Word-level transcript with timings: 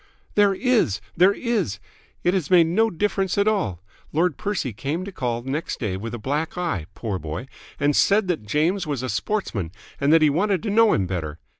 "There 0.33 0.55
is! 0.55 0.99
There 1.15 1.31
is! 1.31 1.77
It 2.23 2.33
has 2.33 2.49
made 2.49 2.65
no 2.65 2.89
difference 2.89 3.37
at 3.37 3.47
all! 3.47 3.83
Lord 4.11 4.35
Percy 4.35 4.73
came 4.73 5.05
to 5.05 5.11
call 5.11 5.43
next 5.43 5.79
day 5.79 5.95
with 5.95 6.15
a 6.15 6.17
black 6.17 6.57
eye, 6.57 6.87
poor 6.95 7.19
boy! 7.19 7.45
and 7.79 7.95
said 7.95 8.27
that 8.27 8.43
James 8.47 8.87
was 8.87 9.03
a 9.03 9.09
sportsman 9.09 9.71
and 9.99 10.11
that 10.11 10.23
he 10.23 10.29
wanted 10.31 10.63
to 10.63 10.71
know 10.71 10.93
him 10.93 11.05
better! 11.05 11.37